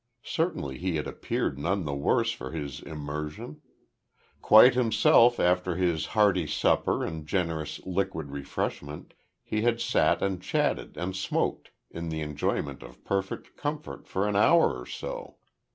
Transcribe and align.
Certainly 0.25 0.79
he 0.79 0.95
had 0.95 1.05
appeared 1.05 1.59
none 1.59 1.85
the 1.85 1.93
worse 1.93 2.31
for 2.31 2.49
his 2.49 2.81
immersion. 2.81 3.61
Quite 4.41 4.73
himself 4.73 5.39
after 5.39 5.75
his 5.75 6.07
hearty 6.17 6.47
supper 6.47 7.05
and 7.05 7.27
generous 7.27 7.79
liquid 7.85 8.31
refreshment, 8.31 9.13
he 9.43 9.61
had 9.61 9.79
sat 9.79 10.23
and 10.23 10.41
chatted 10.41 10.97
and 10.97 11.15
smoked 11.15 11.69
in 11.91 12.09
the 12.09 12.21
enjoyment 12.21 12.81
of 12.81 13.03
perfect 13.03 13.55
comfort 13.55 14.07
for 14.07 14.27
an 14.27 14.35
hour 14.35 14.75
or 14.75 14.87
so. 14.87 15.37